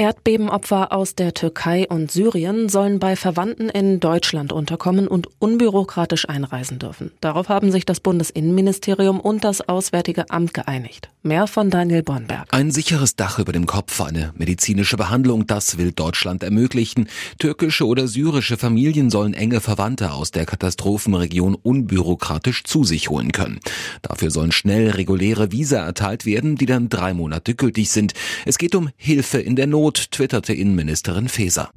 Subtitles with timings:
[0.00, 6.78] Erdbebenopfer aus der Türkei und Syrien sollen bei Verwandten in Deutschland unterkommen und unbürokratisch einreisen
[6.78, 7.12] dürfen.
[7.20, 11.10] Darauf haben sich das Bundesinnenministerium und das Auswärtige Amt geeinigt.
[11.22, 12.48] Mehr von Daniel Bornberg.
[12.50, 17.10] Ein sicheres Dach über dem Kopf, eine medizinische Behandlung, das will Deutschland ermöglichen.
[17.38, 23.60] Türkische oder syrische Familien sollen enge Verwandte aus der Katastrophenregion unbürokratisch zu sich holen können.
[24.00, 28.14] Dafür sollen schnell reguläre Visa erteilt werden, die dann drei Monate gültig sind.
[28.46, 31.68] Es geht um Hilfe in der Not Not, twitterte Innenministerin Faeser.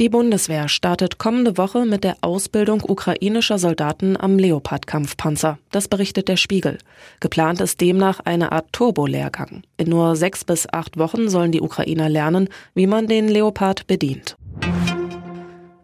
[0.00, 5.60] Die Bundeswehr startet kommende Woche mit der Ausbildung ukrainischer Soldaten am Leopard-Kampfpanzer.
[5.70, 6.78] Das berichtet der Spiegel.
[7.20, 9.62] Geplant ist demnach eine Art Turbo-Lehrgang.
[9.76, 14.36] In nur sechs bis acht Wochen sollen die Ukrainer lernen, wie man den Leopard bedient.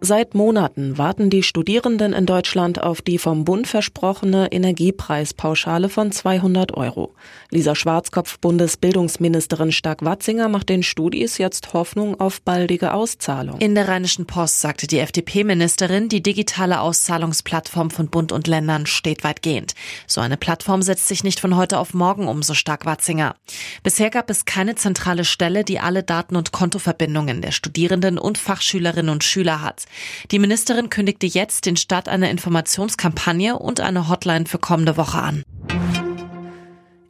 [0.04, 6.76] Seit Monaten warten die Studierenden in Deutschland auf die vom Bund versprochene Energiepreispauschale von 200
[6.76, 7.14] Euro.
[7.50, 13.60] Lisa Schwarzkopf, Bundesbildungsministerin Stark-Watzinger, macht den Studis jetzt Hoffnung auf baldige Auszahlung.
[13.60, 19.22] In der Rheinischen Post sagte die FDP-Ministerin, die digitale Auszahlungsplattform von Bund und Ländern steht
[19.22, 19.76] weitgehend.
[20.08, 23.36] So eine Plattform setzt sich nicht von heute auf morgen um, so Stark-Watzinger.
[23.84, 29.08] Bisher gab es keine zentrale Stelle, die alle Daten und Kontoverbindungen der Studierenden und Fachschülerinnen
[29.08, 29.84] und Schüler hat.
[30.30, 35.44] Die Ministerin kündigte jetzt den Start einer Informationskampagne und eine Hotline für kommende Woche an.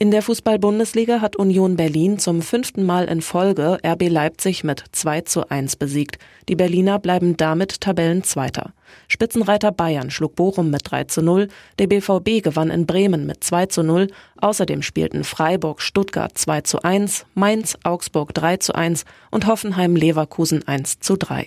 [0.02, 5.20] In der Fußball-Bundesliga hat Union Berlin zum fünften Mal in Folge RB Leipzig mit 2
[5.20, 6.18] zu 1 besiegt.
[6.48, 8.72] Die Berliner bleiben damit Tabellenzweiter.
[9.06, 11.46] Spitzenreiter Bayern schlug Bochum mit 3 zu 0,
[11.78, 14.08] der BVB gewann in Bremen mit 2 zu 0,
[14.38, 20.66] außerdem spielten Freiburg Stuttgart 2 zu 1, Mainz Augsburg 3 zu 1 und Hoffenheim Leverkusen
[20.66, 21.46] 1 zu 3.